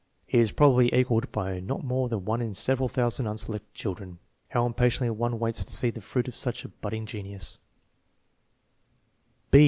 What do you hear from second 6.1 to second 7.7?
of such a budding genius!